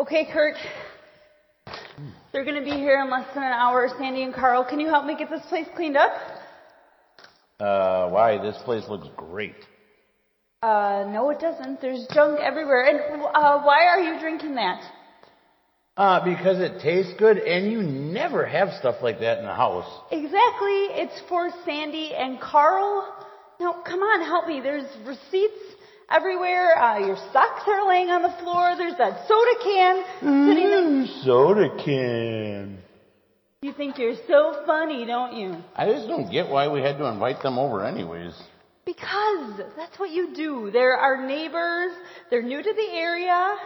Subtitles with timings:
[0.00, 0.56] Okay, Kurt.
[2.32, 3.86] They're gonna be here in less than an hour.
[3.98, 6.12] Sandy and Carl, can you help me get this place cleaned up?
[7.60, 8.38] Uh, why?
[8.38, 9.56] This place looks great.
[10.62, 11.82] Uh, no it doesn't.
[11.82, 12.86] There's junk everywhere.
[12.86, 14.80] And, uh, why are you drinking that?
[15.98, 19.84] Uh, because it tastes good and you never have stuff like that in the house.
[20.10, 20.96] Exactly.
[20.96, 23.06] It's for Sandy and Carl.
[23.60, 24.62] Now, come on, help me.
[24.62, 25.76] There's receipts
[26.10, 26.76] everywhere.
[26.76, 28.74] Uh, your socks are laying on the floor.
[28.76, 30.82] There's that soda can sitting there.
[30.82, 32.78] Mm, soda can.
[33.62, 35.56] You think you're so funny, don't you?
[35.76, 38.32] I just don't get why we had to invite them over anyways.
[38.86, 40.70] Because that's what you do.
[40.72, 41.92] They're our neighbors.
[42.30, 43.56] They're new to the area.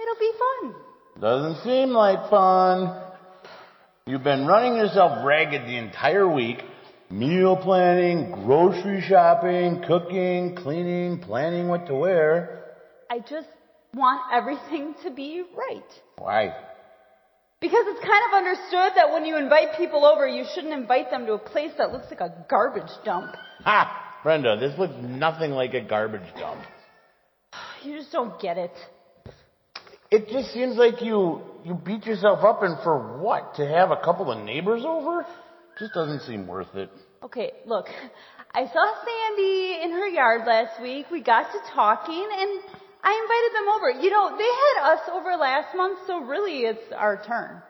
[0.00, 0.74] It'll be fun.
[1.20, 3.02] Doesn't seem like fun.
[4.06, 6.58] You've been running yourself ragged the entire week.
[7.10, 12.76] Meal planning, grocery shopping, cooking, cleaning, planning what to wear.
[13.10, 13.48] I just
[13.92, 15.82] want everything to be right.
[16.18, 16.54] Why?
[17.60, 21.26] Because it's kind of understood that when you invite people over, you shouldn't invite them
[21.26, 23.34] to a place that looks like a garbage dump.
[23.64, 24.20] Ha!
[24.22, 26.62] Brenda, this looks nothing like a garbage dump.
[27.82, 28.72] You just don't get it.
[30.10, 33.54] It just seems like you, you beat yourself up and for what?
[33.54, 35.24] To have a couple of neighbors over?
[35.80, 36.90] Just doesn't seem worth it.
[37.22, 37.86] Okay, look,
[38.52, 41.06] I saw Sandy in her yard last week.
[41.10, 42.60] We got to talking and
[43.02, 43.90] I invited them over.
[44.04, 47.62] You know, they had us over last month, so really it's our turn.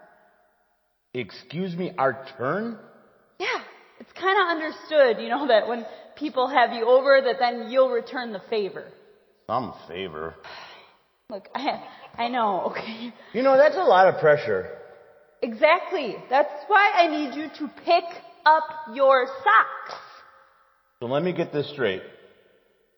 [1.15, 2.79] Excuse me, our turn?
[3.39, 3.47] Yeah,
[4.01, 7.91] it's kind of understood, you know, that when people have you over, that then you'll
[7.91, 8.87] return the favor.
[9.47, 10.35] Some favor.
[11.31, 11.81] Look, I,
[12.19, 13.15] I know, okay.
[13.35, 14.80] You know, that's a lot of pressure.
[15.43, 16.17] Exactly.
[16.29, 18.05] That's why I need you to pick
[18.45, 19.99] up your socks.
[21.01, 22.03] So let me get this straight.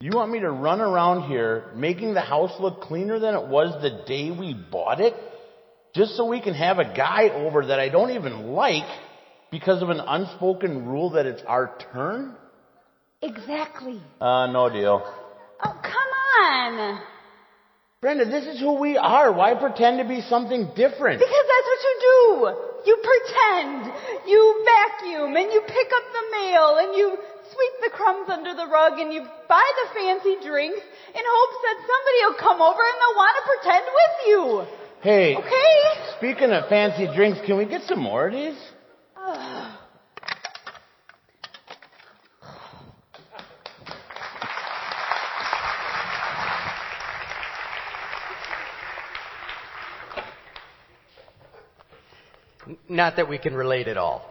[0.01, 3.81] You want me to run around here making the house look cleaner than it was
[3.81, 5.15] the day we bought it?
[5.95, 8.89] Just so we can have a guy over that I don't even like
[9.53, 12.34] because of an unspoken rule that it's our turn?
[13.21, 14.00] Exactly.
[14.21, 15.03] Uh, no deal.
[15.65, 17.03] Oh, come on.
[18.03, 19.31] Brenda, this is who we are.
[19.33, 21.23] Why pretend to be something different?
[21.23, 22.27] Because that's what you do.
[22.91, 23.95] You pretend.
[24.27, 28.67] You vacuum and you pick up the mail and you sweep the crumbs under the
[28.67, 30.83] rug and you buy the fancy drinks
[31.15, 34.43] in hopes that somebody will come over and they'll want to pretend with you.
[35.03, 36.17] Hey, Okay?
[36.19, 38.59] speaking of fancy drinks, can we get some more of these?
[52.92, 54.22] Not that we can relate at all.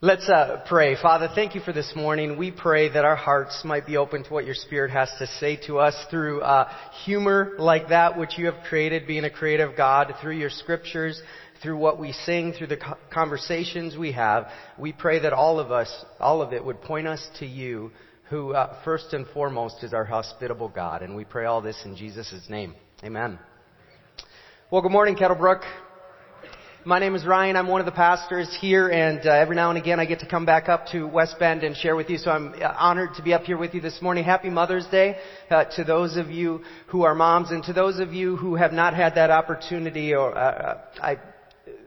[0.00, 0.96] Let's uh, pray.
[1.00, 2.38] Father, thank you for this morning.
[2.38, 5.58] We pray that our hearts might be open to what your Spirit has to say
[5.66, 6.70] to us through uh,
[7.04, 11.20] humor like that which you have created, being a creative God, through your scriptures,
[11.62, 12.80] through what we sing, through the
[13.12, 14.48] conversations we have.
[14.78, 17.90] We pray that all of us, all of it would point us to you,
[18.30, 21.02] who uh, first and foremost is our hospitable God.
[21.02, 22.74] And we pray all this in Jesus' name.
[23.02, 23.38] Amen.
[24.74, 25.62] Well, good morning, Kettlebrook.
[26.84, 27.54] My name is Ryan.
[27.54, 30.26] I'm one of the pastors here, and uh, every now and again I get to
[30.26, 32.18] come back up to West Bend and share with you.
[32.18, 34.24] So I'm uh, honored to be up here with you this morning.
[34.24, 35.18] Happy Mother's Day
[35.48, 38.72] uh, to those of you who are moms, and to those of you who have
[38.72, 40.12] not had that opportunity.
[40.12, 41.18] Or uh, I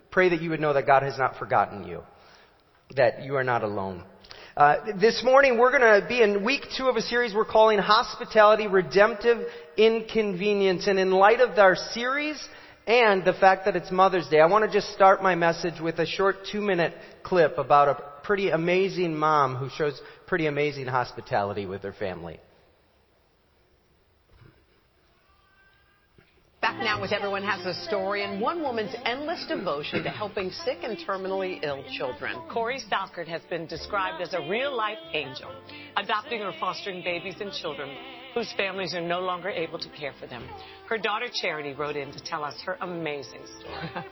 [0.10, 2.04] pray that you would know that God has not forgotten you,
[2.96, 4.06] that you are not alone.
[4.56, 7.80] Uh, this morning we're going to be in week two of a series we're calling
[7.80, 9.46] Hospitality Redemptive
[9.76, 10.88] Inconvenience.
[10.88, 12.42] And in light of our series
[12.88, 16.00] and the fact that it's Mother's Day, I want to just start my message with
[16.00, 21.66] a short two minute clip about a pretty amazing mom who shows pretty amazing hospitality
[21.66, 22.40] with her family.
[26.62, 30.80] Back now with Everyone Has a Story and one woman's endless devotion to helping sick
[30.84, 32.36] and terminally ill children.
[32.52, 35.52] Cori Salchert has been described as a real life angel,
[35.98, 37.90] adopting or fostering babies and children
[38.38, 40.48] whose families are no longer able to care for them.
[40.88, 44.06] Her daughter Charity wrote in to tell us her amazing story.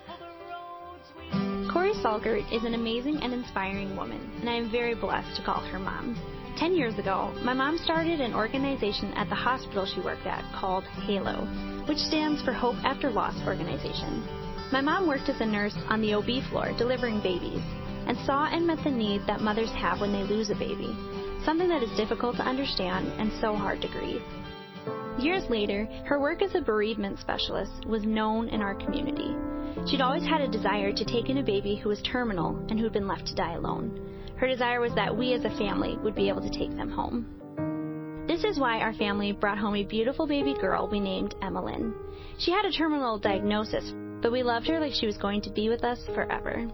[1.71, 5.61] Cori Salchert is an amazing and inspiring woman, and I am very blessed to call
[5.65, 6.17] her mom.
[6.57, 10.85] Ten years ago, my mom started an organization at the hospital she worked at called
[11.05, 14.23] HALO, which stands for Hope After Loss Organization.
[14.71, 17.61] My mom worked as a nurse on the OB floor delivering babies
[18.07, 20.95] and saw and met the need that mothers have when they lose a baby,
[21.45, 24.21] something that is difficult to understand and so hard to grieve.
[25.19, 29.33] Years later, her work as a bereavement specialist was known in our community.
[29.87, 32.91] She'd always had a desire to take in a baby who was terminal and who'd
[32.93, 34.01] been left to die alone.
[34.37, 38.25] Her desire was that we as a family would be able to take them home.
[38.27, 41.93] This is why our family brought home a beautiful baby girl we named Emmeline.
[42.39, 45.69] She had a terminal diagnosis, but we loved her like she was going to be
[45.69, 46.67] with us forever.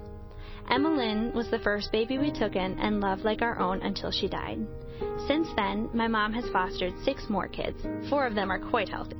[0.69, 4.27] Emmeline was the first baby we took in and loved like our own until she
[4.27, 4.59] died.
[5.27, 7.81] Since then, my mom has fostered six more kids.
[8.09, 9.17] Four of them are quite healthy.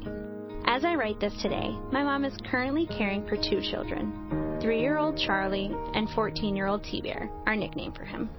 [0.66, 4.98] As I write this today, my mom is currently caring for two children three year
[4.98, 8.30] old Charlie and 14 year old T Bear, our nickname for him.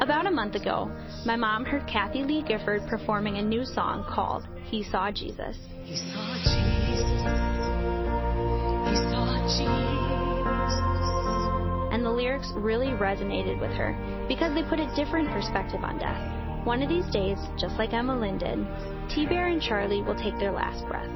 [0.00, 0.90] About a month ago,
[1.26, 5.56] my mom heard Kathie Lee Gifford performing a new song called He Saw Jesus.
[5.84, 7.12] He saw Jesus.
[8.88, 10.11] He saw Jesus.
[11.92, 13.94] And the lyrics really resonated with her
[14.26, 16.66] because they put a different perspective on death.
[16.66, 18.58] One of these days, just like Emmeline did,
[19.08, 21.10] T Bear and Charlie will take their last breath.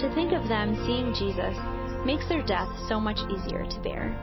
[0.00, 1.54] To think of them seeing Jesus
[2.04, 4.16] makes their death so much easier to bear.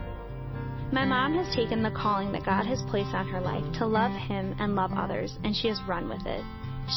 [0.91, 4.11] My mom has taken the calling that God has placed on her life to love
[4.11, 6.43] Him and love others, and she has run with it.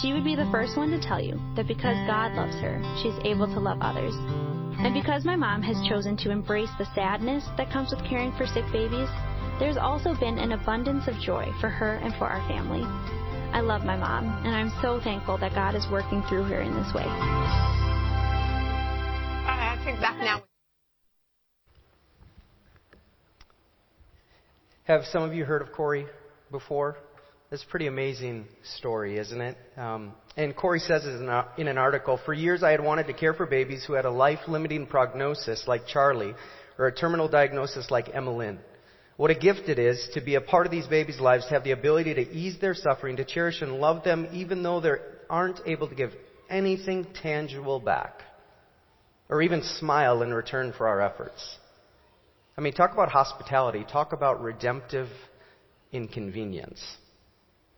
[0.00, 3.08] She would be the first one to tell you that because God loves her, she
[3.08, 4.14] is able to love others.
[4.79, 8.47] And because my mom has chosen to embrace the sadness that comes with caring for
[8.47, 9.09] sick babies,
[9.59, 12.82] there's also been an abundance of joy for her and for our family.
[13.53, 16.75] I love my mom, and I'm so thankful that God is working through her in
[16.75, 17.05] this way
[19.47, 20.43] I think back now.
[24.85, 26.06] Have some of you heard of Cori
[26.50, 26.99] before?
[27.54, 28.48] It's a pretty amazing
[28.78, 29.56] story, isn't it?
[29.76, 33.46] Um, and Cori says in an article, for years I had wanted to care for
[33.46, 36.34] babies who had a life-limiting prognosis like Charlie
[36.78, 38.58] or a terminal diagnosis like Emmeline.
[39.18, 41.62] What a gift it is to be a part of these babies' lives, to have
[41.62, 44.94] the ability to ease their suffering, to cherish and love them even though they
[45.30, 46.10] aren't able to give
[46.50, 48.22] anything tangible back
[49.28, 51.58] or even smile in return for our efforts.
[52.58, 55.08] I mean, talk about hospitality, talk about redemptive
[55.92, 56.82] inconvenience.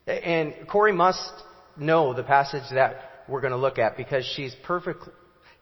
[0.07, 1.33] And Cori must
[1.77, 2.97] know the passage that
[3.29, 5.03] we're going to look at because she's perfect.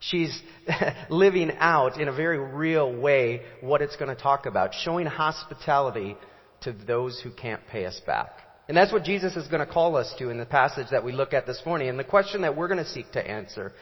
[0.01, 0.39] She's
[1.11, 6.17] living out in a very real way what it's going to talk about, showing hospitality
[6.63, 8.39] to those who can't pay us back.
[8.69, 11.13] And that's what Jesus is going to call us to in the passage that we
[11.13, 11.89] look at this morning.
[11.89, 13.73] And the question that we're going to seek to answer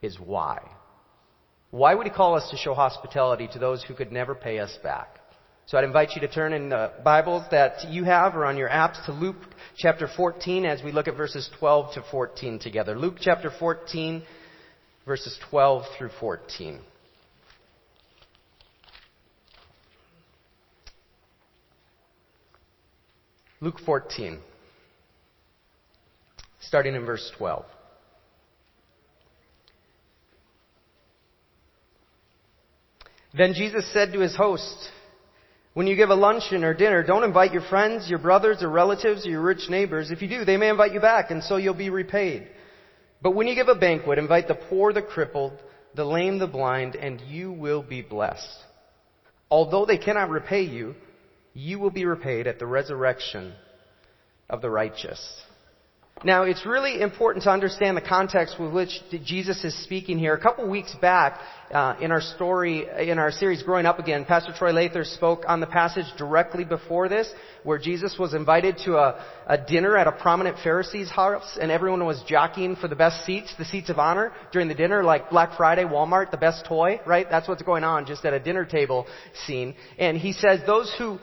[0.00, 0.60] is why?
[1.70, 4.76] Why would he call us to show hospitality to those who could never pay us
[4.82, 5.18] back?
[5.66, 8.68] So I'd invite you to turn in the Bibles that you have or on your
[8.68, 9.36] apps to Luke
[9.76, 12.98] chapter 14 as we look at verses 12 to 14 together.
[12.98, 14.22] Luke chapter 14
[15.06, 16.80] verses 12 through 14.
[23.60, 24.40] Luke 14,
[26.60, 27.64] starting in verse 12.
[33.34, 34.90] Then Jesus said to his host,
[35.74, 39.26] when you give a luncheon or dinner, don't invite your friends, your brothers or relatives
[39.26, 40.10] or your rich neighbors.
[40.10, 42.48] If you do, they may invite you back and so you'll be repaid.
[43.22, 45.52] But when you give a banquet, invite the poor, the crippled,
[45.94, 48.58] the lame, the blind, and you will be blessed.
[49.50, 50.94] Although they cannot repay you,
[51.54, 53.52] you will be repaid at the resurrection
[54.50, 55.40] of the righteous.
[56.24, 58.90] Now, it's really important to understand the context with which
[59.24, 60.34] Jesus is speaking here.
[60.34, 61.40] A couple weeks back,
[61.72, 65.58] uh, in our story, in our series Growing Up Again, Pastor Troy Lather spoke on
[65.58, 67.28] the passage directly before this,
[67.64, 72.04] where Jesus was invited to a, a dinner at a prominent Pharisee's house, and everyone
[72.06, 75.56] was jockeying for the best seats, the seats of honor during the dinner, like Black
[75.56, 77.26] Friday, Walmart, the best toy, right?
[77.28, 79.08] That's what's going on just at a dinner table
[79.44, 79.74] scene.
[79.98, 81.18] And he says, those who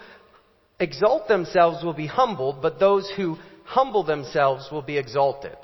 [0.77, 3.37] exalt themselves will be humbled, but those who
[3.69, 5.55] humble themselves will be exalted.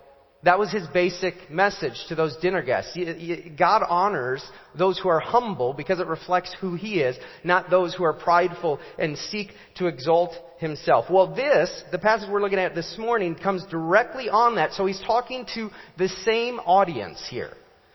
[0.44, 2.96] That was his basic message to those dinner guests.
[3.58, 4.48] God honors
[4.78, 8.80] those who are humble because it reflects who he is, not those who are prideful
[9.00, 11.06] and seek to exalt himself.
[11.10, 14.74] Well, this, the passage we're looking at this morning, comes directly on that.
[14.74, 17.54] So he's talking to the same audience here.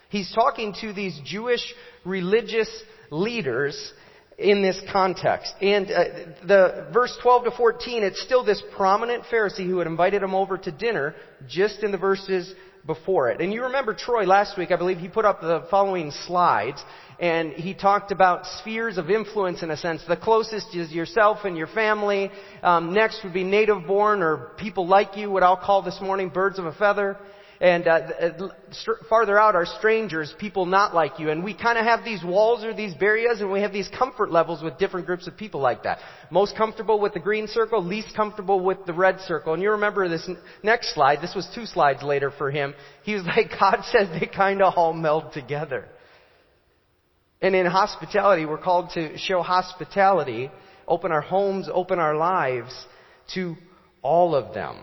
[0.09, 1.62] He's talking to these Jewish
[2.05, 3.93] religious leaders
[4.40, 5.54] in this context.
[5.61, 6.04] And uh,
[6.47, 10.56] the verse 12 to 14, it's still this prominent Pharisee who had invited him over
[10.56, 11.14] to dinner
[11.47, 12.52] just in the verses
[12.87, 13.42] before it.
[13.42, 16.82] And you remember Troy last week, I believe he put up the following slides
[17.18, 20.02] and he talked about spheres of influence in a sense.
[20.09, 22.30] The closest is yourself and your family.
[22.62, 26.30] Um, next would be native born or people like you, what I'll call this morning
[26.30, 27.18] birds of a feather
[27.61, 28.00] and uh,
[29.11, 31.29] farther out are strangers, people not like you.
[31.29, 34.33] And we kind of have these walls or these barriers, and we have these comfort
[34.33, 35.99] levels with different groups of people like that.
[36.31, 39.52] Most comfortable with the green circle, least comfortable with the red circle.
[39.52, 40.26] And you remember this
[40.62, 41.21] next slide.
[41.21, 42.73] This was two slides later for him.
[43.02, 45.87] He was like, God says they kind of all meld together.
[47.43, 50.50] And in hospitality, we're called to show hospitality,
[50.88, 52.73] open our homes, open our lives
[53.35, 53.55] to
[54.02, 54.79] all of them.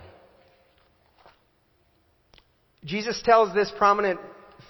[2.88, 4.20] Jesus tells this prominent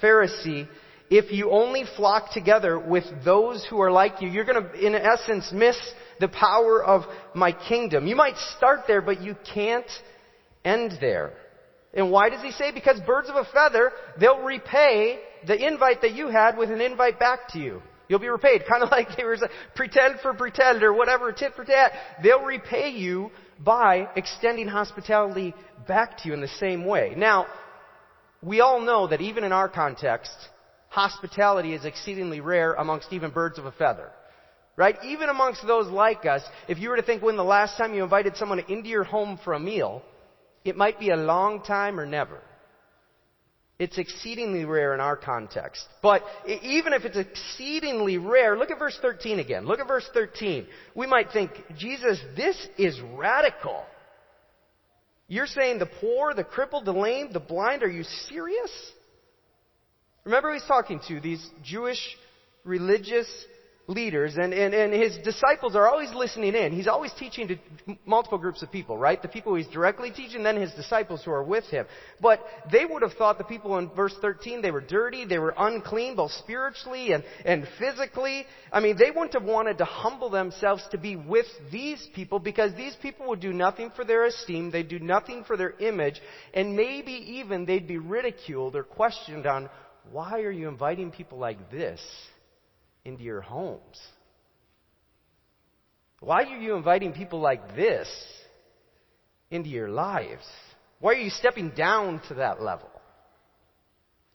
[0.02, 0.68] Pharisee,
[1.10, 4.96] if you only flock together with those who are like you, you're going to, in
[4.96, 5.78] essence, miss
[6.20, 8.08] the power of my kingdom.
[8.08, 9.90] You might start there, but you can't
[10.66, 11.32] end there.
[11.94, 12.72] And why does he say?
[12.72, 17.20] Because birds of a feather, they'll repay the invite that you had with an invite
[17.20, 17.82] back to you.
[18.10, 18.64] You'll be repaid.
[18.70, 19.38] Kind of like they were
[19.76, 21.92] pretend for pretend or whatever, tit for tat.
[22.24, 23.32] They'll repay you
[23.64, 25.54] by extending hospitality
[25.88, 27.14] back to you in the same way.
[27.16, 27.48] Now,
[28.41, 30.32] we all know that even in our context,
[30.89, 34.10] hospitality is exceedingly rare amongst even birds of a feather.
[34.75, 34.96] Right?
[35.03, 38.03] Even amongst those like us, if you were to think when the last time you
[38.03, 40.03] invited someone into your home for a meal,
[40.63, 42.39] it might be a long time or never.
[43.79, 45.84] It's exceedingly rare in our context.
[46.01, 49.65] But even if it's exceedingly rare, look at verse 13 again.
[49.65, 50.67] Look at verse 13.
[50.96, 53.84] We might think, Jesus, this is radical.
[55.28, 58.72] You're saying the poor, the crippled, the lame, the blind, are you serious?
[60.24, 62.00] Remember he's talking to these Jewish
[62.64, 63.28] religious
[63.88, 66.74] leaders and, and, and his disciples are always listening in.
[66.74, 67.58] He's always teaching to
[68.06, 69.22] multiple groups of people, right?
[69.22, 71.86] The people he's directly teaching, then his disciples who are with him.
[72.22, 75.53] But they would have thought the people in verse 13, they were dirty, they were
[75.58, 78.46] unclean, both spiritually and, and physically.
[78.74, 82.75] I mean, they wouldn't have wanted to humble themselves to be with these people because
[82.75, 86.20] these people would do nothing for their esteem, they'd do nothing for their image,
[86.53, 89.70] and maybe even they'd be ridiculed or questioned on
[90.12, 92.01] why are you inviting people like this
[93.08, 93.98] into your homes?
[96.20, 98.08] Why are you inviting people like this
[99.50, 100.46] into your lives?
[101.00, 102.90] Why are you stepping down to that level?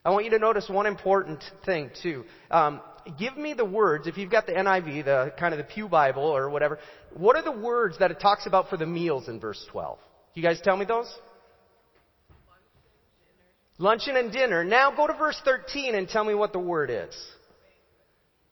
[0.03, 2.25] I want you to notice one important thing too.
[2.49, 2.81] Um,
[3.19, 6.23] give me the words, if you've got the NIV, the kind of the Pew Bible
[6.23, 6.79] or whatever,
[7.13, 9.97] what are the words that it talks about for the meals in verse 12?
[10.33, 11.13] Can you guys tell me those?
[13.77, 14.63] Luncheon and dinner.
[14.63, 17.15] Now go to verse 13 and tell me what the word is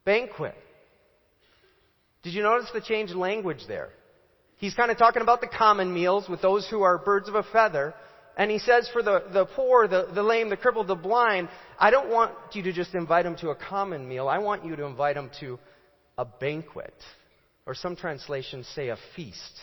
[0.05, 0.55] banquet.
[2.24, 3.89] Did you notice the change in language there?
[4.58, 7.43] He's kind of talking about the common meals with those who are birds of a
[7.43, 7.96] feather.
[8.38, 11.89] And he says for the, the poor, the, the lame, the crippled, the blind, I
[11.89, 14.27] don't want you to just invite them to a common meal.
[14.27, 15.60] I want you to invite them to
[16.17, 16.93] a banquet.
[17.65, 19.60] Or some translations say a feast.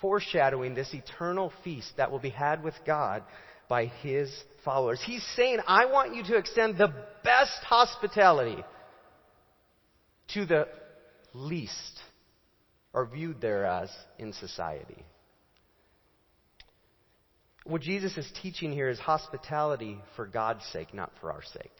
[0.00, 3.24] Foreshadowing this eternal feast that will be had with God
[3.68, 4.32] by his
[4.64, 5.00] followers.
[5.04, 6.92] He's saying, I want you to extend the
[7.24, 8.62] best hospitality
[10.34, 10.68] to the
[11.32, 12.00] least
[12.94, 15.04] are viewed there as in society.
[17.64, 21.72] What Jesus is teaching here is hospitality for God's sake, not for our sake.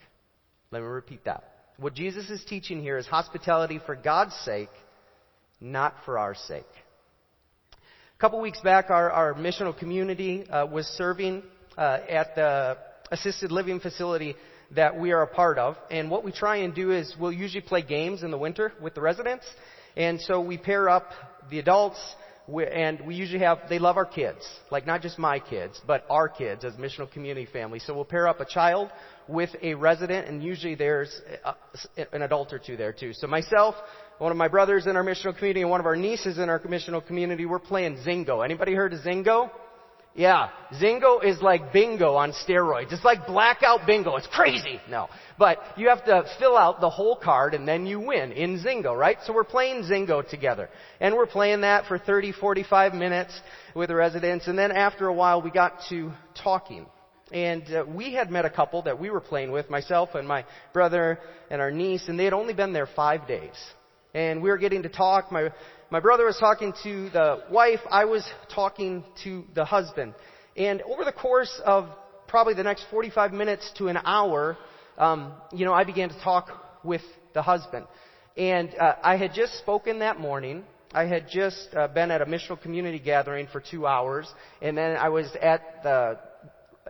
[0.71, 1.43] Let me repeat that.
[1.77, 4.69] What Jesus is teaching here is hospitality for God's sake,
[5.61, 6.65] not for our sake.
[7.71, 11.43] A couple weeks back, our, our missional community uh, was serving
[11.77, 12.77] uh, at the
[13.11, 14.35] assisted living facility
[14.75, 15.75] that we are a part of.
[15.89, 18.95] And what we try and do is we'll usually play games in the winter with
[18.95, 19.45] the residents.
[19.95, 21.11] And so we pair up
[21.49, 21.99] the adults
[22.47, 24.47] and we usually have, they love our kids.
[24.71, 27.79] Like not just my kids, but our kids as missional community family.
[27.79, 28.89] So we'll pair up a child
[29.27, 31.53] with a resident and usually there's uh,
[32.13, 33.13] an adult or two there too.
[33.13, 33.75] So myself,
[34.19, 36.59] one of my brothers in our missional community and one of our nieces in our
[36.59, 38.43] missional community, we're playing Zingo.
[38.43, 39.51] Anybody heard of Zingo?
[40.17, 40.49] Yeah,
[40.81, 42.91] Zingo is like bingo on steroids.
[42.91, 44.15] It's like blackout bingo.
[44.15, 44.81] It's crazy.
[44.89, 45.09] No.
[45.37, 48.97] But you have to fill out the whole card and then you win in Zingo,
[48.97, 49.19] right?
[49.25, 50.69] So we're playing Zingo together.
[50.99, 53.39] And we're playing that for 30, 45 minutes
[53.75, 54.47] with the residents.
[54.47, 56.87] And then after a while we got to talking.
[57.31, 60.45] And uh, we had met a couple that we were playing with, myself and my
[60.73, 61.19] brother
[61.51, 63.53] and our niece, and they had only been there five days.
[64.15, 65.31] And we were getting to talk.
[65.31, 65.51] My
[65.89, 70.13] my brother was talking to the wife, I was talking to the husband.
[70.57, 71.87] And over the course of
[72.27, 74.57] probably the next 45 minutes to an hour,
[74.97, 76.49] um, you know, I began to talk
[76.83, 77.01] with
[77.33, 77.85] the husband.
[78.35, 80.65] And uh, I had just spoken that morning.
[80.93, 84.97] I had just uh, been at a missional community gathering for two hours, and then
[84.97, 86.19] I was at the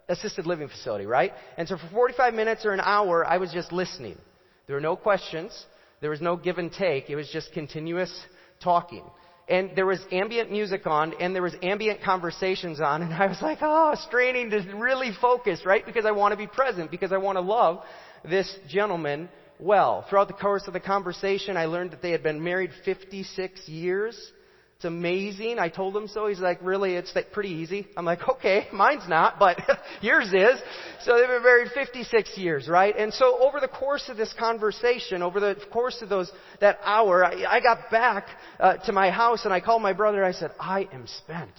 [0.07, 1.33] assisted living facility, right?
[1.57, 4.17] And so for 45 minutes or an hour, I was just listening.
[4.65, 5.65] There were no questions.
[5.99, 7.09] There was no give and take.
[7.09, 8.11] It was just continuous
[8.59, 9.03] talking.
[9.49, 13.41] And there was ambient music on and there was ambient conversations on and I was
[13.41, 15.85] like, oh, straining to really focus, right?
[15.85, 17.83] Because I want to be present, because I want to love
[18.23, 20.05] this gentleman well.
[20.09, 24.31] Throughout the course of the conversation, I learned that they had been married 56 years.
[24.77, 25.57] It's amazing.
[25.57, 26.27] I told him so.
[26.27, 27.87] He's like, really, it's like pretty easy.
[27.97, 29.59] I'm like, okay, mine's not, but
[30.01, 30.61] yours is.
[31.01, 32.95] So they've been married 56 years, right?
[32.95, 36.31] And so over the course of this conversation, over the course of those,
[36.61, 38.27] that hour, I, I got back
[38.59, 40.23] uh, to my house and I called my brother.
[40.23, 41.49] I said, I am spent.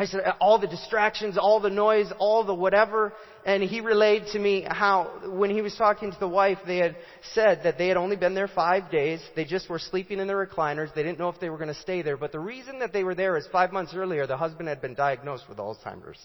[0.00, 3.12] I said, uh, all the distractions, all the noise, all the whatever.
[3.44, 6.96] And he relayed to me how, when he was talking to the wife, they had
[7.34, 9.20] said that they had only been there five days.
[9.36, 10.94] They just were sleeping in their recliners.
[10.94, 12.16] They didn't know if they were going to stay there.
[12.16, 14.94] But the reason that they were there is five months earlier, the husband had been
[14.94, 16.18] diagnosed with Alzheimer's.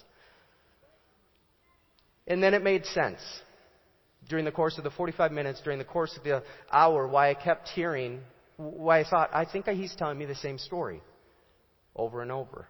[2.28, 3.20] And then it made sense
[4.30, 7.34] during the course of the 45 minutes, during the course of the hour, why I
[7.34, 8.22] kept hearing,
[8.56, 11.02] why I thought, I think he's telling me the same story
[11.94, 12.70] over and over.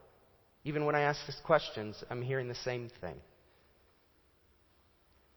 [0.65, 3.15] Even when I ask these questions, I'm hearing the same thing.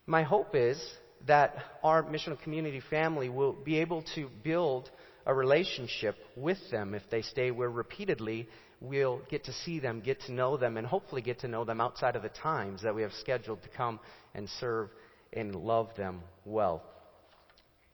[0.07, 0.83] My hope is
[1.27, 1.55] that
[1.85, 4.91] our missional community family will be able to build
[5.27, 8.49] a relationship with them if they stay where repeatedly
[8.81, 11.81] we'll get to see them, get to know them, and hopefully get to know them
[11.81, 14.01] outside of the times that we have scheduled to come
[14.35, 14.89] and serve
[15.35, 16.83] and love them well.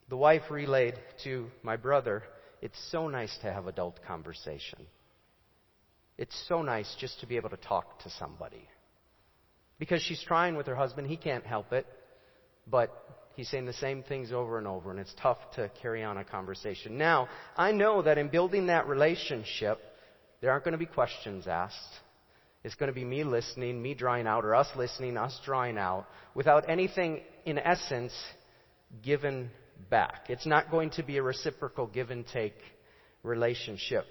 [0.08, 2.22] The wife relayed to my brother,
[2.62, 4.86] It's so nice to have adult conversation.
[6.16, 8.68] It's so nice just to be able to talk to somebody.
[9.78, 11.86] Because she's trying with her husband, he can't help it,
[12.66, 12.90] but
[13.34, 16.24] he's saying the same things over and over, and it's tough to carry on a
[16.24, 16.96] conversation.
[16.96, 19.80] Now, I know that in building that relationship,
[20.40, 21.76] there aren't going to be questions asked.
[22.62, 26.06] It's going to be me listening, me drawing out, or us listening, us drawing out,
[26.34, 28.14] without anything, in essence,
[29.02, 29.50] given
[29.90, 30.26] back.
[30.28, 32.54] It's not going to be a reciprocal give and take
[33.22, 34.06] relationship.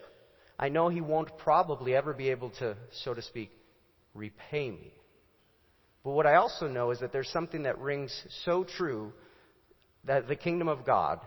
[0.58, 3.52] I know he won't probably ever be able to, so to speak,
[4.14, 4.94] repay me.
[6.04, 8.14] But what I also know is that there's something that rings
[8.46, 9.14] so true
[10.06, 11.20] that the kingdom of God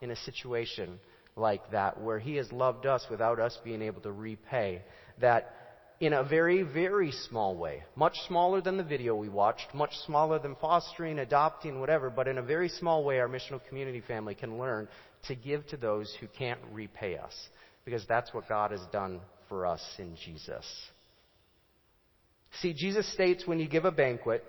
[0.00, 0.98] in a situation
[1.36, 4.82] like that, where he has loved us without us being able to repay,
[5.20, 5.54] that
[6.00, 10.38] in a very, very small way, much smaller than the video we watched, much smaller
[10.38, 14.58] than fostering, adopting, whatever, but in a very small way, our missional community family can
[14.58, 14.88] learn
[15.28, 17.34] to give to those who can't repay us
[17.86, 20.66] because that's what God has done for us in Jesus.
[22.60, 24.44] See, Jesus states when you give a banquet,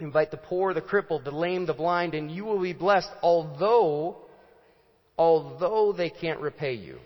[0.00, 4.16] invite the poor, the crippled, the lame, the blind, and you will be blessed, although,
[5.18, 6.98] although they can't repay you.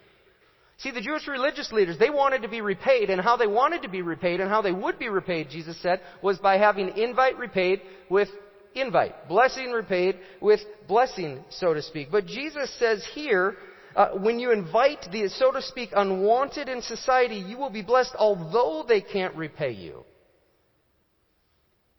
[0.79, 3.89] See, the Jewish religious leaders, they wanted to be repaid, and how they wanted to
[3.89, 7.81] be repaid and how they would be repaid, Jesus said, was by having invite repaid
[8.09, 8.29] with
[8.75, 9.29] invite.
[9.29, 12.09] Blessing repaid with blessing, so to speak.
[12.13, 13.57] But Jesus says here,
[13.97, 18.15] uh, when you invite the, so to speak, unwanted in society, you will be blessed
[18.19, 20.05] although they can't repay you.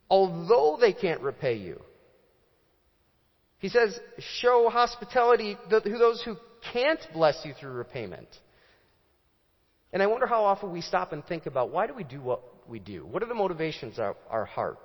[0.09, 1.81] Although they can't repay you.
[3.59, 3.97] He says,
[4.39, 6.35] show hospitality to those who
[6.73, 8.27] can't bless you through repayment.
[9.93, 12.41] And I wonder how often we stop and think about why do we do what
[12.67, 13.05] we do?
[13.05, 14.77] What are the motivations of our heart?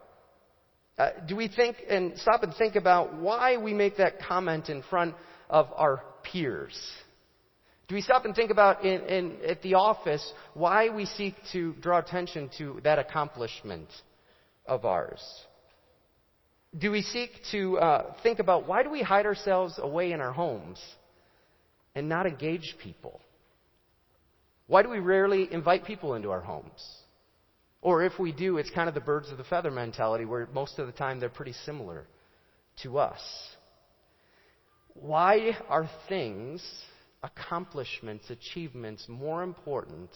[0.96, 4.82] Uh, do we think and stop and think about why we make that comment in
[4.82, 5.14] front
[5.50, 6.78] of our peers?
[7.88, 11.74] Do we stop and think about in, in, at the office why we seek to
[11.80, 13.88] draw attention to that accomplishment
[14.64, 15.20] of ours?
[16.78, 20.30] Do we seek to uh, think about why do we hide ourselves away in our
[20.30, 20.80] homes
[21.96, 23.20] and not engage people?
[24.68, 26.86] Why do we rarely invite people into our homes?
[27.82, 30.78] Or if we do, it's kind of the birds of the feather mentality where most
[30.78, 32.06] of the time they're pretty similar
[32.84, 33.20] to us.
[35.00, 36.62] Why are things,
[37.22, 40.10] accomplishments, achievements more important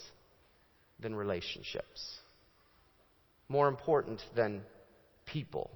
[1.01, 2.19] than relationships?
[3.49, 4.63] More important than
[5.25, 5.71] people?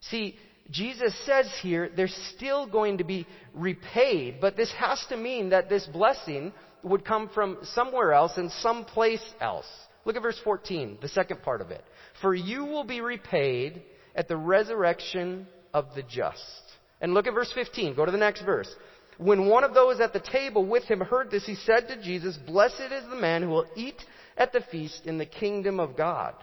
[0.00, 0.36] See,
[0.70, 5.68] Jesus says here they're still going to be repaid, but this has to mean that
[5.68, 6.52] this blessing
[6.84, 9.66] would come from somewhere else and someplace else.
[10.04, 11.84] Look at verse 14, the second part of it.
[12.20, 13.82] For you will be repaid
[14.14, 16.62] at the resurrection of the just.
[17.00, 17.94] And look at verse 15.
[17.94, 18.74] Go to the next verse.
[19.18, 22.36] When one of those at the table with him heard this, he said to Jesus,
[22.36, 24.02] Blessed is the man who will eat
[24.36, 26.34] at the feast in the kingdom of God.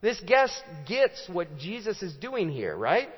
[0.00, 3.08] This guest gets what Jesus is doing here, right?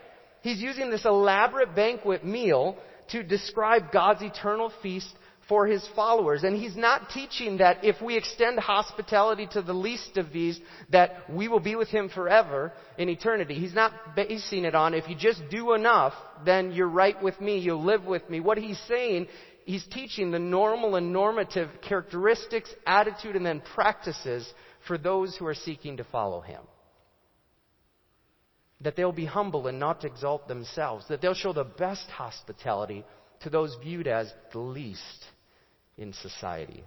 [0.42, 2.76] He's using this elaborate banquet meal
[3.10, 5.14] to describe God's eternal feast
[5.52, 6.44] for his followers.
[6.44, 11.30] And he's not teaching that if we extend hospitality to the least of these, that
[11.30, 13.52] we will be with him forever in eternity.
[13.52, 16.14] He's not basing it on if you just do enough,
[16.46, 18.40] then you're right with me, you'll live with me.
[18.40, 19.26] What he's saying,
[19.66, 24.50] he's teaching the normal and normative characteristics, attitude, and then practices
[24.88, 26.62] for those who are seeking to follow him.
[28.80, 31.04] That they'll be humble and not exalt themselves.
[31.08, 33.04] That they'll show the best hospitality
[33.42, 35.26] to those viewed as the least
[35.96, 36.84] in society.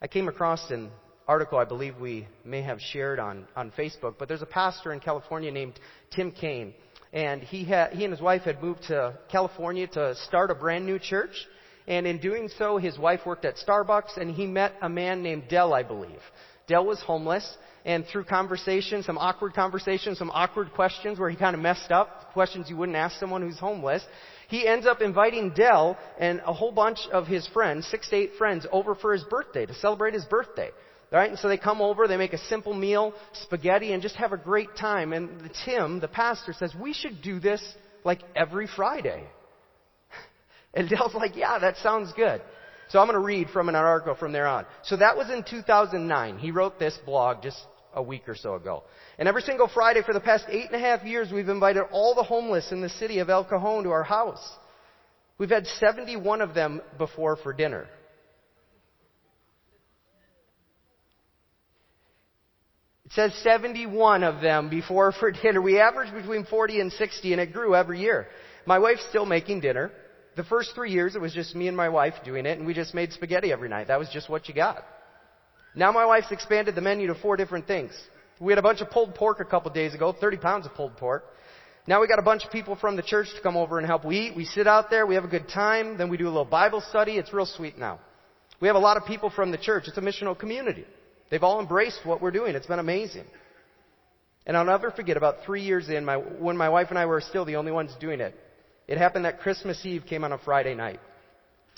[0.00, 0.90] I came across an
[1.26, 5.00] article I believe we may have shared on, on Facebook, but there's a pastor in
[5.00, 5.78] California named
[6.10, 6.72] Tim Kaine,
[7.12, 10.86] and he, had, he and his wife had moved to California to start a brand
[10.86, 11.46] new church.
[11.86, 15.44] And in doing so, his wife worked at Starbucks and he met a man named
[15.48, 16.20] Dell, I believe.
[16.66, 21.56] Dell was homeless and through conversation, some awkward conversations, some awkward questions where he kind
[21.56, 24.04] of messed up, questions you wouldn't ask someone who's homeless,
[24.48, 28.32] he ends up inviting Dell and a whole bunch of his friends, six to eight
[28.38, 30.70] friends, over for his birthday to celebrate his birthday.
[31.12, 31.30] Right?
[31.30, 34.36] And so they come over, they make a simple meal, spaghetti, and just have a
[34.36, 35.12] great time.
[35.12, 37.62] And Tim, the pastor, says, we should do this
[38.04, 39.24] like every Friday.
[40.74, 42.42] And Dell's like, yeah, that sounds good.
[42.90, 44.66] So I'm going to read from an article from there on.
[44.82, 46.38] So that was in 2009.
[46.38, 47.58] He wrote this blog just
[47.98, 48.84] a week or so ago.
[49.18, 52.14] And every single Friday for the past eight and a half years, we've invited all
[52.14, 54.40] the homeless in the city of El Cajon to our house.
[55.36, 57.86] We've had 71 of them before for dinner.
[63.06, 65.60] It says 71 of them before for dinner.
[65.60, 68.28] We average between 40 and 60 and it grew every year.
[68.64, 69.90] My wife's still making dinner.
[70.36, 72.74] The first three years it was just me and my wife doing it and we
[72.74, 73.88] just made spaghetti every night.
[73.88, 74.84] That was just what you got.
[75.78, 77.92] Now my wife's expanded the menu to four different things.
[78.40, 80.96] We had a bunch of pulled pork a couple days ago, 30 pounds of pulled
[80.96, 81.24] pork.
[81.86, 84.04] Now we got a bunch of people from the church to come over and help.
[84.04, 86.34] We eat, we sit out there, we have a good time, then we do a
[86.34, 87.12] little Bible study.
[87.12, 88.00] It's real sweet now.
[88.60, 89.84] We have a lot of people from the church.
[89.86, 90.84] It's a missional community.
[91.30, 92.56] They've all embraced what we're doing.
[92.56, 93.26] It's been amazing.
[94.46, 97.20] And I'll never forget about three years in, my, when my wife and I were
[97.20, 98.34] still the only ones doing it.
[98.88, 100.98] It happened that Christmas Eve came on a Friday night.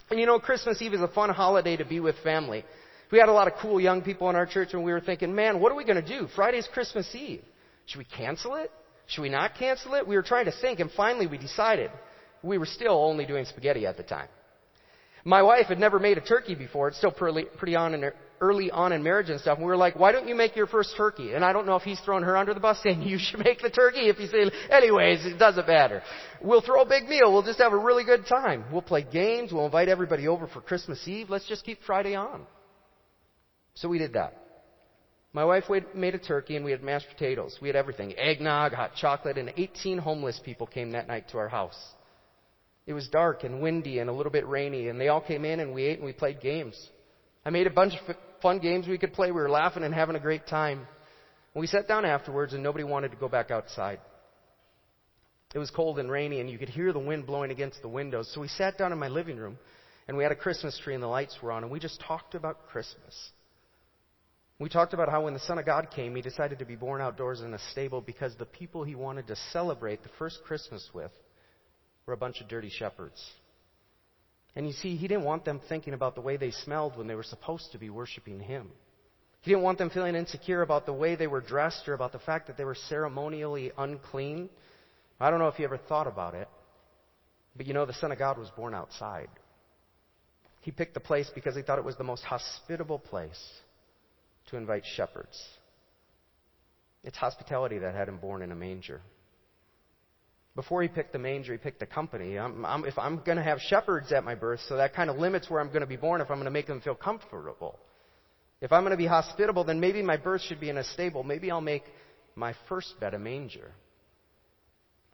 [0.08, 2.64] And you know, Christmas Eve is a fun holiday to be with family.
[3.10, 5.34] We had a lot of cool young people in our church and we were thinking,
[5.34, 6.28] man, what are we going to do?
[6.34, 7.42] Friday's Christmas Eve.
[7.86, 8.70] Should we cancel it?
[9.06, 10.06] Should we not cancel it?
[10.06, 11.90] We were trying to think and finally we decided.
[12.42, 14.28] We were still only doing spaghetti at the time.
[15.24, 16.88] My wife had never made a turkey before.
[16.88, 19.58] It's still pretty, pretty on in early on in marriage and stuff.
[19.58, 21.34] And we were like, why don't you make your first turkey?
[21.34, 23.60] And I don't know if he's throwing her under the bus saying you should make
[23.60, 24.08] the turkey.
[24.08, 26.02] If you say, anyways, it doesn't matter.
[26.40, 27.32] We'll throw a big meal.
[27.32, 28.64] We'll just have a really good time.
[28.72, 29.52] We'll play games.
[29.52, 31.28] We'll invite everybody over for Christmas Eve.
[31.28, 32.46] Let's just keep Friday on.
[33.74, 34.36] So we did that.
[35.32, 37.56] My wife made a turkey and we had mashed potatoes.
[37.62, 38.18] We had everything.
[38.18, 41.78] Eggnog, hot chocolate, and 18 homeless people came that night to our house.
[42.86, 45.60] It was dark and windy and a little bit rainy and they all came in
[45.60, 46.76] and we ate and we played games.
[47.44, 49.30] I made a bunch of fun games we could play.
[49.30, 50.88] We were laughing and having a great time.
[51.54, 54.00] We sat down afterwards and nobody wanted to go back outside.
[55.54, 58.32] It was cold and rainy and you could hear the wind blowing against the windows.
[58.34, 59.58] So we sat down in my living room
[60.08, 62.34] and we had a Christmas tree and the lights were on and we just talked
[62.34, 63.30] about Christmas.
[64.60, 67.00] We talked about how when the Son of God came, He decided to be born
[67.00, 71.10] outdoors in a stable because the people He wanted to celebrate the first Christmas with
[72.04, 73.18] were a bunch of dirty shepherds.
[74.54, 77.14] And you see, He didn't want them thinking about the way they smelled when they
[77.14, 78.68] were supposed to be worshiping Him.
[79.40, 82.18] He didn't want them feeling insecure about the way they were dressed or about the
[82.18, 84.50] fact that they were ceremonially unclean.
[85.18, 86.48] I don't know if you ever thought about it,
[87.56, 89.30] but you know, the Son of God was born outside.
[90.60, 93.42] He picked the place because he thought it was the most hospitable place
[94.50, 95.40] to invite shepherds.
[97.02, 99.00] It's hospitality that had him born in a manger.
[100.54, 102.38] Before he picked the manger, he picked the company.
[102.38, 105.16] I'm, I'm, if I'm going to have shepherds at my birth, so that kind of
[105.16, 107.78] limits where I'm going to be born if I'm going to make them feel comfortable.
[108.60, 111.22] If I'm going to be hospitable, then maybe my birth should be in a stable.
[111.22, 111.84] Maybe I'll make
[112.34, 113.70] my first bed a manger.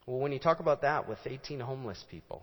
[0.06, 2.42] Well, when you talk about that with 18 homeless people,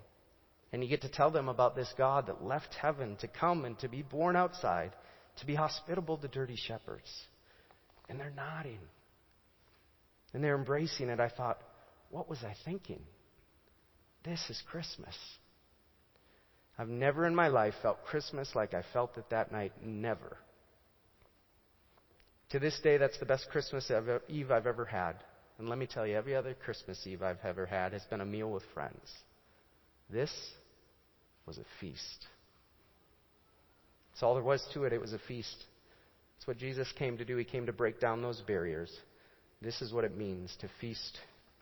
[0.72, 3.78] and you get to tell them about this God that left heaven to come and
[3.80, 4.92] to be born outside,
[5.40, 7.10] to be hospitable to dirty shepherds.
[8.10, 8.80] And they're nodding.
[10.34, 11.20] And they're embracing it.
[11.20, 11.60] I thought,
[12.10, 13.02] what was I thinking?
[14.24, 15.16] This is Christmas.
[16.78, 19.74] I've never in my life felt Christmas like I felt it that night.
[19.84, 20.38] Never.
[22.50, 23.92] To this day, that's the best Christmas
[24.28, 25.16] Eve I've ever had.
[25.60, 28.26] And let me tell you, every other Christmas Eve I've ever had has been a
[28.26, 29.12] meal with friends.
[30.10, 30.32] This
[31.46, 32.28] was a feast.
[34.14, 34.94] That's all there was to it.
[34.94, 35.66] It was a feast.
[36.38, 37.36] It's what Jesus came to do.
[37.38, 38.92] He came to break down those barriers.
[39.62, 41.18] This is what it means to feast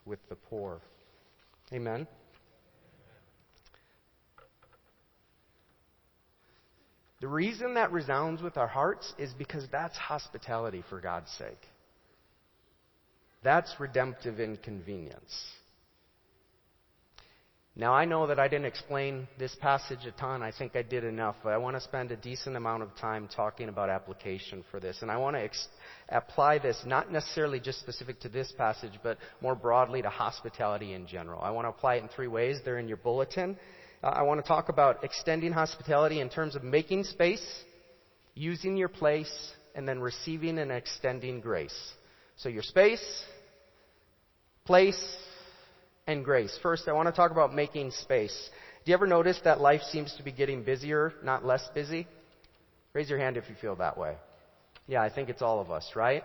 [0.06, 0.82] with the poor.
[1.72, 2.08] Amen.
[7.22, 11.62] The reason that resounds with our hearts is because that's hospitality for God's sake.
[13.44, 15.34] That's redemptive inconvenience.
[17.74, 20.44] Now, I know that I didn't explain this passage a ton.
[20.44, 23.30] I think I did enough, but I want to spend a decent amount of time
[23.34, 25.02] talking about application for this.
[25.02, 25.70] And I want to ex-
[26.10, 31.08] apply this not necessarily just specific to this passage, but more broadly to hospitality in
[31.08, 31.42] general.
[31.42, 32.60] I want to apply it in three ways.
[32.66, 33.58] They're in your bulletin.
[34.04, 37.46] Uh, I want to talk about extending hospitality in terms of making space,
[38.36, 39.32] using your place,
[39.76, 41.94] and then receiving and extending grace.
[42.36, 43.24] So your space,
[44.66, 45.02] place,
[46.12, 46.58] and grace.
[46.62, 48.50] First, I want to talk about making space.
[48.84, 52.08] Do you ever notice that life seems to be getting busier, not less busy?
[52.94, 54.16] Raise your hand if you feel that way.
[54.88, 56.24] Yeah, I think it's all of us, right?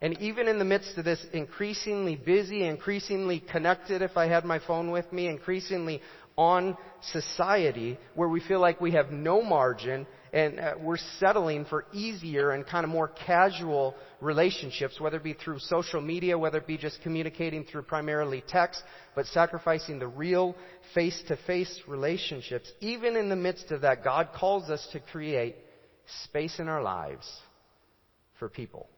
[0.00, 4.58] And even in the midst of this increasingly busy, increasingly connected, if I had my
[4.58, 6.02] phone with me, increasingly
[6.36, 6.76] on
[7.12, 12.50] society, where we feel like we have no margin and uh, we're settling for easier
[12.50, 16.76] and kind of more casual relationships, whether it be through social media, whether it be
[16.76, 18.82] just communicating through primarily text,
[19.14, 20.54] but sacrificing the real
[20.94, 22.70] face to face relationships.
[22.80, 25.56] Even in the midst of that, God calls us to create
[26.24, 27.26] space in our lives
[28.38, 28.88] for people.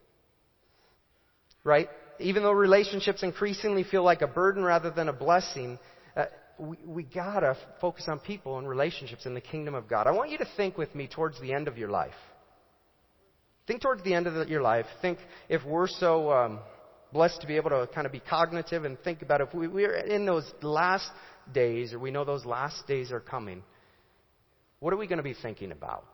[1.63, 1.89] Right?
[2.19, 5.79] Even though relationships increasingly feel like a burden rather than a blessing,
[6.59, 10.07] we, we gotta focus on people and relationships in the kingdom of God.
[10.07, 12.13] I want you to think with me towards the end of your life.
[13.67, 14.85] Think towards the end of the, your life.
[15.01, 16.59] Think if we're so um,
[17.13, 19.95] blessed to be able to kind of be cognitive and think about if we, we're
[19.95, 21.09] in those last
[21.53, 23.63] days or we know those last days are coming,
[24.79, 26.05] what are we going to be thinking about?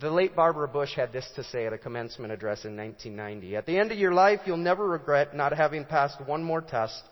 [0.00, 3.54] The late Barbara Bush had this to say at a commencement address in 1990.
[3.54, 7.02] At the end of your life, you'll never regret not having passed one more test,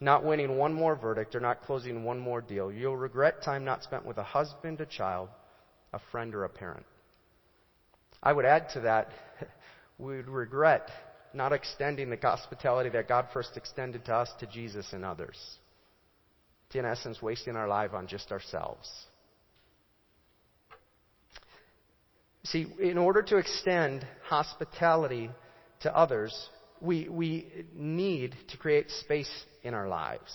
[0.00, 2.70] not winning one more verdict, or not closing one more deal.
[2.70, 5.28] You'll regret time not spent with a husband, a child,
[5.92, 6.84] a friend, or a parent.
[8.22, 9.10] I would add to that,
[9.98, 10.90] we would regret
[11.32, 15.38] not extending the hospitality that God first extended to us, to Jesus and others.
[16.70, 18.90] To, in essence, wasting our life on just ourselves.
[22.44, 25.30] See, in order to extend hospitality
[25.80, 26.48] to others,
[26.80, 29.30] we, we need to create space
[29.62, 30.34] in our lives.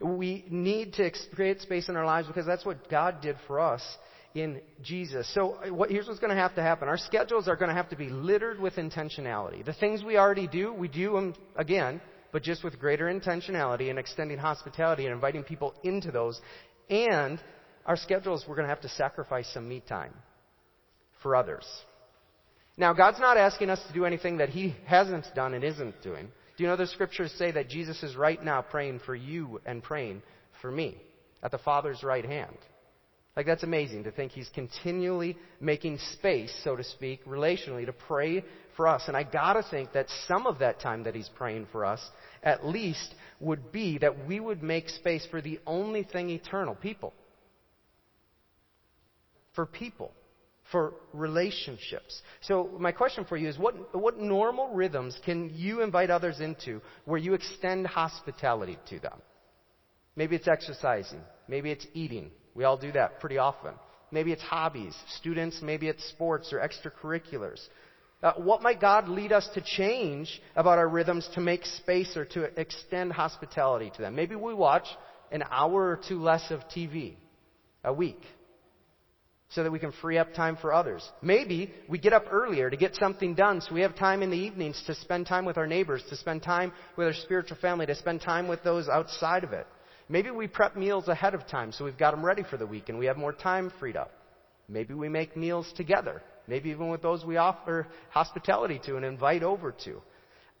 [0.00, 3.82] We need to create space in our lives because that's what God did for us
[4.34, 5.32] in Jesus.
[5.34, 6.88] So what, here's what's going to have to happen.
[6.88, 9.64] Our schedules are going to have to be littered with intentionality.
[9.64, 12.00] The things we already do, we do them again,
[12.32, 16.40] but just with greater intentionality and extending hospitality and inviting people into those.
[16.88, 17.38] And
[17.86, 20.14] our schedules, we're going to have to sacrifice some me time
[21.22, 21.66] for others.
[22.76, 26.28] Now, God's not asking us to do anything that He hasn't done and isn't doing.
[26.56, 29.82] Do you know the scriptures say that Jesus is right now praying for you and
[29.82, 30.22] praying
[30.60, 30.96] for me
[31.42, 32.56] at the Father's right hand?
[33.36, 38.44] Like, that's amazing to think He's continually making space, so to speak, relationally, to pray
[38.76, 39.04] for us.
[39.06, 42.00] And I gotta think that some of that time that He's praying for us,
[42.42, 47.12] at least, would be that we would make space for the only thing eternal people.
[49.54, 50.12] For people
[50.72, 52.22] for relationships.
[52.40, 56.80] So my question for you is what, what normal rhythms can you invite others into
[57.04, 59.20] where you extend hospitality to them?
[60.16, 61.20] Maybe it's exercising.
[61.46, 62.30] Maybe it's eating.
[62.54, 63.74] We all do that pretty often.
[64.10, 64.94] Maybe it's hobbies.
[65.18, 67.60] Students, maybe it's sports or extracurriculars.
[68.22, 72.24] Uh, what might God lead us to change about our rhythms to make space or
[72.26, 74.14] to extend hospitality to them?
[74.14, 74.86] Maybe we watch
[75.30, 77.14] an hour or two less of TV
[77.84, 78.22] a week
[79.54, 81.06] so that we can free up time for others.
[81.20, 84.36] Maybe we get up earlier to get something done so we have time in the
[84.36, 87.94] evenings to spend time with our neighbors, to spend time with our spiritual family, to
[87.94, 89.66] spend time with those outside of it.
[90.08, 92.88] Maybe we prep meals ahead of time so we've got them ready for the week
[92.88, 94.10] and we have more time freed up.
[94.68, 96.22] Maybe we make meals together.
[96.48, 100.00] Maybe even with those we offer hospitality to and invite over to.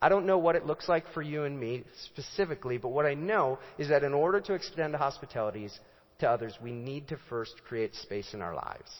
[0.02, 3.14] I don't know what it looks like for you and me specifically, but what I
[3.14, 5.78] know is that in order to extend hospitalities,
[6.22, 8.90] to others, we need to first create space in our lives.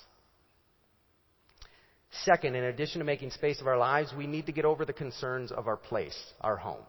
[2.25, 4.93] Second, in addition to making space of our lives, we need to get over the
[4.93, 6.85] concerns of our place, our home.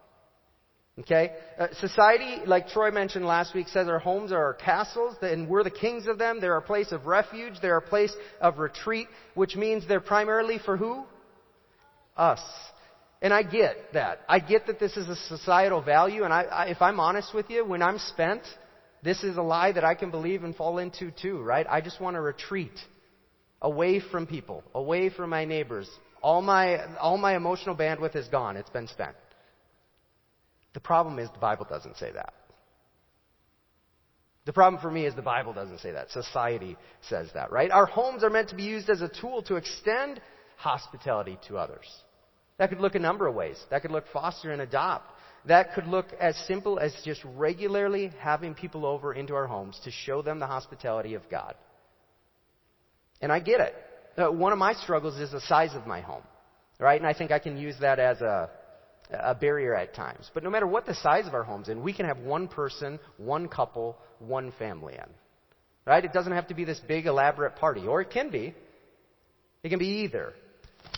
[1.00, 1.32] Okay?
[1.58, 5.64] Uh, society, like Troy mentioned last week, says our homes are our castles, and we're
[5.64, 6.40] the kings of them.
[6.42, 7.54] They're a place of refuge.
[7.62, 11.06] They're a place of retreat, which means they're primarily for who?
[12.18, 12.42] Us.
[13.22, 14.20] And I get that.
[14.28, 17.50] I get that this is a societal value, and I, I, if I'm honest with
[17.50, 18.44] you, when I'm spent,
[19.04, 21.66] this is a lie that I can believe and fall into too, right?
[21.70, 22.80] I just want to retreat
[23.62, 25.90] away from people, away from my neighbors.
[26.22, 28.56] All my, all my emotional bandwidth is gone.
[28.56, 29.16] It's been spent.
[30.74, 32.34] The problem is the Bible doesn't say that.
[34.46, 36.12] The problem for me is the Bible doesn't say that.
[36.12, 36.76] Society
[37.08, 37.72] says that, right?
[37.72, 40.20] Our homes are meant to be used as a tool to extend
[40.58, 41.86] hospitality to others.
[42.58, 43.58] That could look a number of ways.
[43.70, 45.10] That could look foster and adopt.
[45.46, 49.92] That could look as simple as just regularly having people over into our homes to
[49.92, 51.56] show them the hospitality of God.
[53.22, 53.76] And I get it.
[54.18, 56.24] Uh, one of my struggles is the size of my home,
[56.80, 57.00] right?
[57.00, 58.50] And I think I can use that as a,
[59.12, 60.30] a barrier at times.
[60.34, 63.00] But no matter what the size of our homes in, we can have one person,
[63.18, 65.10] one couple, one family in.
[65.86, 66.06] Right?
[66.06, 68.54] It doesn't have to be this big elaborate party, or it can be.
[69.64, 70.34] It can be either.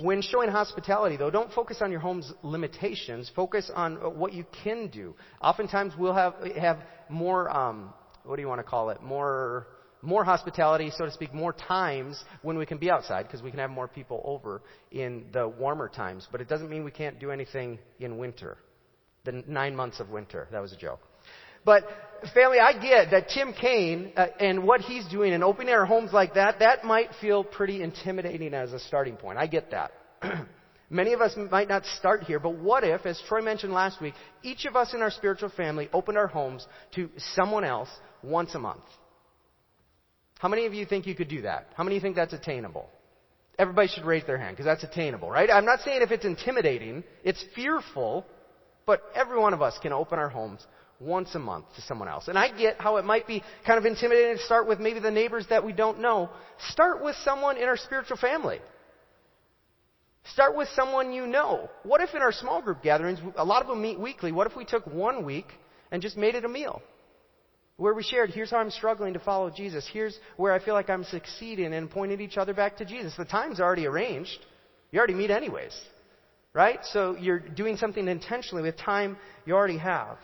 [0.02, 3.32] When showing hospitality, though, don't focus on your home's limitations.
[3.34, 5.16] Focus on what you can do.
[5.42, 6.80] Oftentimes, we'll have have
[7.10, 7.50] more.
[7.50, 7.94] Um,
[8.26, 9.02] what do you want to call it?
[9.02, 9.68] More
[10.02, 13.60] more hospitality, so to speak, more times when we can be outside because we can
[13.60, 16.28] have more people over in the warmer times.
[16.32, 18.58] But it doesn't mean we can't do anything in winter.
[19.24, 20.48] The nine months of winter.
[20.52, 21.00] That was a joke.
[21.66, 21.84] But
[22.34, 26.14] family, I get that Tim Kaine uh, and what he's doing in open air homes
[26.14, 29.38] like that, that might feel pretty intimidating as a starting point.
[29.38, 29.92] I get that.
[30.90, 34.14] Many of us might not start here, but what if, as Troy mentioned last week,
[34.44, 37.90] each of us in our spiritual family opened our homes to someone else
[38.22, 38.84] once a month?
[40.38, 41.70] How many of you think you could do that?
[41.76, 42.88] How many of you think that's attainable?
[43.58, 45.50] Everybody should raise their hand because that's attainable, right?
[45.50, 48.26] I'm not saying if it's intimidating, it's fearful,
[48.86, 50.66] but every one of us can open our homes
[51.06, 52.28] once a month to someone else.
[52.28, 55.12] And I get how it might be kind of intimidating to start with maybe the
[55.12, 56.30] neighbors that we don't know.
[56.70, 58.60] Start with someone in our spiritual family.
[60.34, 61.70] Start with someone you know.
[61.84, 64.56] What if in our small group gatherings, a lot of them meet weekly, what if
[64.56, 65.48] we took one week
[65.92, 66.82] and just made it a meal?
[67.78, 69.88] Where we shared, here's how I'm struggling to follow Jesus.
[69.92, 73.14] Here's where I feel like I'm succeeding and pointed each other back to Jesus.
[73.18, 74.40] The time's already arranged.
[74.92, 75.78] You already meet anyways.
[76.54, 76.80] Right?
[76.94, 80.18] So you're doing something intentionally with time you already have.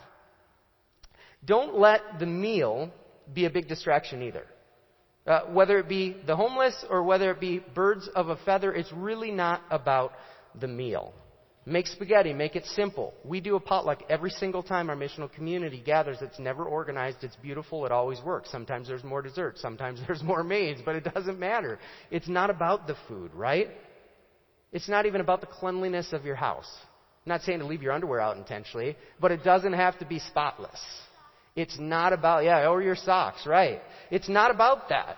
[1.45, 2.91] Don't let the meal
[3.33, 4.45] be a big distraction either.
[5.25, 8.91] Uh, whether it be the homeless or whether it be birds of a feather, it's
[8.91, 10.13] really not about
[10.59, 11.13] the meal.
[11.65, 13.13] Make spaghetti, make it simple.
[13.23, 16.17] We do a potluck every single time our missional community gathers.
[16.19, 18.49] It's never organized, it's beautiful, it always works.
[18.51, 21.77] Sometimes there's more dessert, sometimes there's more mains, but it doesn't matter.
[22.09, 23.69] It's not about the food, right?
[24.71, 26.69] It's not even about the cleanliness of your house.
[27.25, 30.17] I'm not saying to leave your underwear out intentionally, but it doesn't have to be
[30.17, 30.79] spotless.
[31.55, 33.81] It's not about, yeah, or your socks, right?
[34.09, 35.17] It's not about that.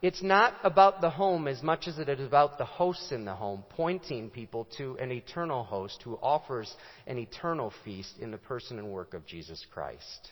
[0.00, 3.34] It's not about the home as much as it is about the hosts in the
[3.34, 6.72] home, pointing people to an eternal host who offers
[7.06, 10.30] an eternal feast in the person and work of Jesus Christ.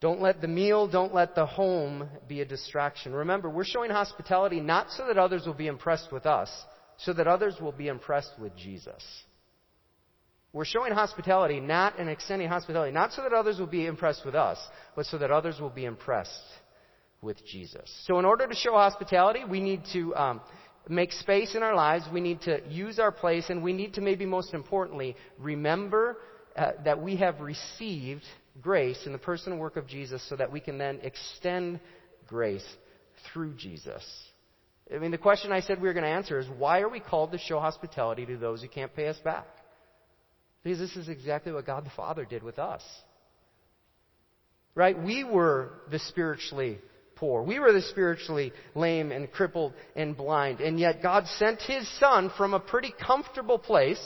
[0.00, 3.12] Don't let the meal, don't let the home be a distraction.
[3.12, 6.50] Remember, we're showing hospitality not so that others will be impressed with us,
[6.98, 9.02] so that others will be impressed with Jesus.
[10.54, 14.36] We're showing hospitality, not and extending hospitality, not so that others will be impressed with
[14.36, 14.56] us,
[14.94, 16.30] but so that others will be impressed
[17.20, 17.92] with Jesus.
[18.06, 20.40] So, in order to show hospitality, we need to um,
[20.88, 22.04] make space in our lives.
[22.12, 26.18] We need to use our place, and we need to, maybe most importantly, remember
[26.54, 28.22] uh, that we have received
[28.62, 31.80] grace in the person and work of Jesus so that we can then extend
[32.28, 32.64] grace
[33.32, 34.04] through Jesus.
[34.94, 37.00] I mean, the question I said we were going to answer is why are we
[37.00, 39.48] called to show hospitality to those who can't pay us back?
[40.64, 42.82] Because this is exactly what God the Father did with us.
[44.74, 45.00] Right?
[45.00, 46.80] We were the spiritually
[47.14, 47.42] poor.
[47.42, 50.60] We were the spiritually lame and crippled and blind.
[50.60, 54.02] And yet God sent His Son from a pretty comfortable place,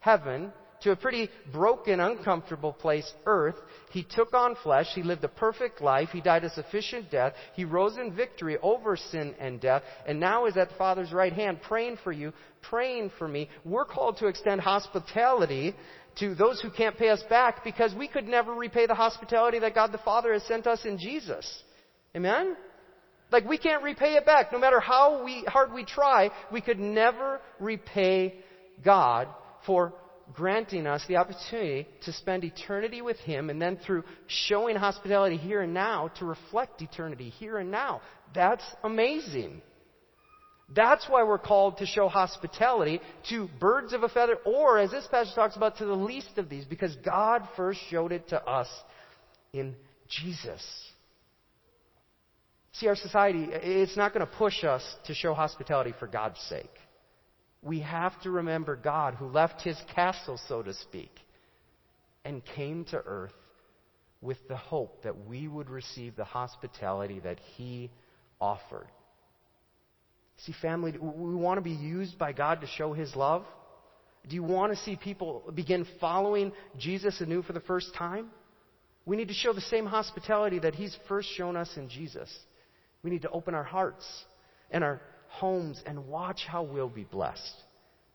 [0.00, 3.56] heaven, to a pretty broken, uncomfortable place, earth.
[3.90, 4.86] He took on flesh.
[4.94, 6.10] He lived a perfect life.
[6.12, 7.34] He died a sufficient death.
[7.54, 9.82] He rose in victory over sin and death.
[10.06, 13.48] And now is at the Father's right hand praying for you, praying for me.
[13.64, 15.74] We're called to extend hospitality
[16.18, 19.74] to those who can't pay us back because we could never repay the hospitality that
[19.74, 21.62] God the Father has sent us in Jesus.
[22.16, 22.56] Amen?
[23.30, 24.52] Like we can't repay it back.
[24.52, 28.34] No matter how we, hard we try, we could never repay
[28.84, 29.28] God
[29.66, 29.92] for
[30.32, 35.62] granting us the opportunity to spend eternity with Him and then through showing hospitality here
[35.62, 38.00] and now to reflect eternity here and now.
[38.34, 39.62] That's amazing.
[40.74, 45.06] That's why we're called to show hospitality to birds of a feather, or as this
[45.10, 48.68] passage talks about, to the least of these, because God first showed it to us
[49.52, 49.74] in
[50.08, 50.62] Jesus.
[52.74, 56.70] See, our society, it's not going to push us to show hospitality for God's sake.
[57.62, 61.10] We have to remember God who left his castle, so to speak,
[62.24, 63.32] and came to earth
[64.22, 67.90] with the hope that we would receive the hospitality that he
[68.40, 68.88] offered.
[70.44, 73.44] See, family, we want to be used by God to show his love.
[74.28, 78.30] Do you want to see people begin following Jesus anew for the first time?
[79.04, 82.30] We need to show the same hospitality that he's first shown us in Jesus.
[83.02, 84.06] We need to open our hearts
[84.70, 85.00] and our
[85.30, 87.54] homes and watch how we'll be blessed.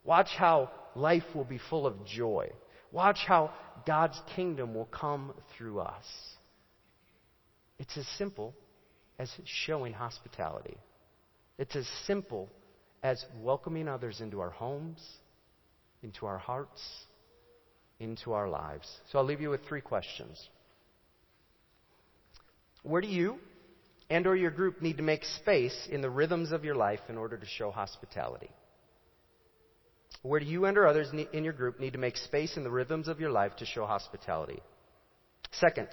[0.04, 2.50] Watch how life will be full of joy.
[2.92, 3.52] Watch how
[3.86, 6.06] God's kingdom will come through us.
[7.80, 8.54] It's as simple
[9.20, 10.78] as showing hospitality.
[11.58, 12.50] It's as simple
[13.04, 15.04] as welcoming others into our homes,
[16.04, 16.82] into our hearts,
[18.00, 18.90] into our lives.
[19.12, 20.50] So I'll leave you with three questions.
[22.84, 23.40] Where do you
[24.10, 27.18] and or your group need to make space in the rhythms of your life in
[27.18, 28.50] order to show hospitality?
[30.22, 32.72] Where do you and or others in your group need to make space in the
[32.72, 34.62] rhythms of your life to show hospitality?
[35.52, 35.90] Second,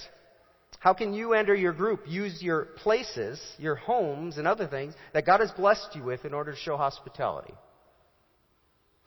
[0.78, 4.94] how can you and or your group use your places, your homes, and other things
[5.12, 7.54] that God has blessed you with in order to show hospitality?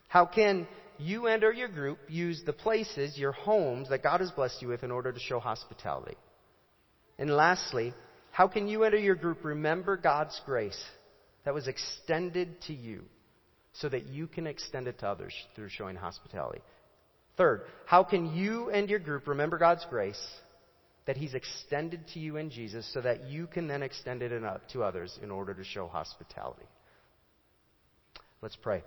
[0.08, 4.32] How can you and or your group use the places, your homes that God has
[4.32, 6.16] blessed you with in order to show hospitality?
[7.18, 7.93] And lastly,
[8.36, 10.84] how can you enter your group remember God's grace
[11.46, 13.06] that was extended to you
[13.72, 16.60] so that you can extend it to others through showing hospitality?
[17.38, 20.22] Third, how can you and your group remember God's grace
[21.06, 24.34] that He's extended to you in Jesus so that you can then extend it
[24.74, 26.68] to others in order to show hospitality?
[28.42, 28.84] Let's pray.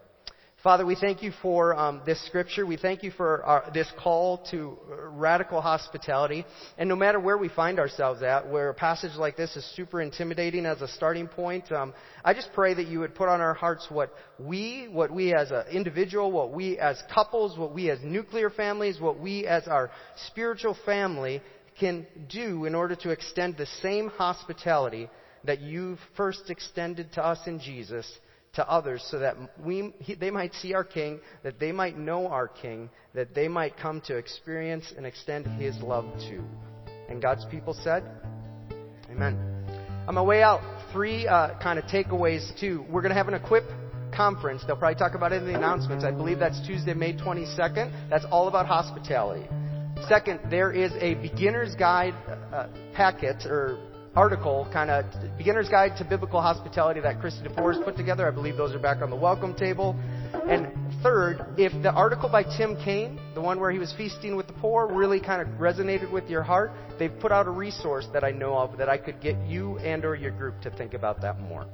[0.65, 2.67] Father, we thank you for um, this scripture.
[2.67, 4.77] We thank you for our, this call to
[5.11, 6.45] radical hospitality.
[6.77, 10.03] And no matter where we find ourselves at, where a passage like this is super
[10.03, 11.95] intimidating as a starting point, um,
[12.25, 15.53] I just pray that you would put on our hearts what we, what we as
[15.53, 19.93] an individual, what we as couples, what we as nuclear families, what we as our
[20.27, 21.41] spiritual family
[21.79, 25.09] can do in order to extend the same hospitality
[25.45, 28.11] that you've first extended to us in Jesus
[28.55, 32.29] to others so that we, he, they might see our King, that they might know
[32.29, 36.43] our King, that they might come to experience and extend His love to.
[37.09, 38.05] And God's people said,
[39.11, 39.37] Amen.
[40.07, 40.61] On my way out,
[40.93, 42.85] three uh, kind of takeaways too.
[42.91, 43.65] We're going to have an equip
[44.15, 44.63] conference.
[44.67, 46.05] They'll probably talk about it in the announcements.
[46.05, 48.11] I believe that's Tuesday, May 22nd.
[48.11, 49.47] That's all about hospitality.
[50.09, 52.15] Second, there is a beginner's guide
[52.53, 53.79] uh, packet or
[54.19, 55.05] article, kind of
[55.39, 58.27] beginner's guide to biblical hospitality that Christy DeForest put together.
[58.27, 59.95] I believe those are back on the welcome table.
[60.49, 60.67] And
[61.05, 64.55] third, if the article by Tim Kaine, the one where he was feasting with the
[64.55, 68.33] poor, really kind of resonated with your heart, they've put out a resource that I
[68.33, 71.39] know of that I could get you and or your group to think about that
[71.39, 71.69] more.